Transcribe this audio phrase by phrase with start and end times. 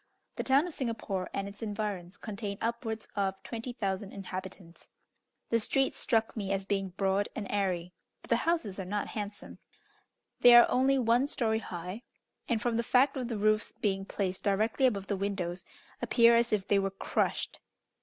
[0.37, 4.87] The town of Singapore and its environs contain upwards of 20,000 inhabitants.
[5.51, 7.93] The streets struck me as being broad and airy,
[8.23, 9.59] but the houses are not handsome.
[10.39, 12.01] They are only one story high;
[12.49, 15.65] and, from the fact of the roof's being placed directly above the windows,
[16.01, 17.59] appear as if they were crushed.